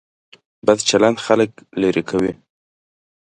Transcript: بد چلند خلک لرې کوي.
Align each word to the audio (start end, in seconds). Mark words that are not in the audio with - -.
بد 0.65 0.79
چلند 0.89 1.17
خلک 1.25 1.51
لرې 1.81 2.03
کوي. 2.09 2.33